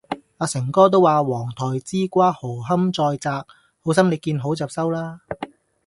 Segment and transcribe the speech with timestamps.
[0.39, 3.45] 阿誠哥都話黃台之瓜何堪再摘，
[3.83, 5.21] 好心妳見好就收啦。